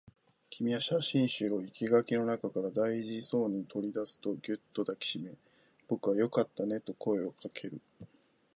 [0.49, 5.31] 君は写真集を生垣の中から大事そうに取り出すと、ぎゅっと抱きしめ、
[5.87, 7.79] 僕はよかったねと声をかける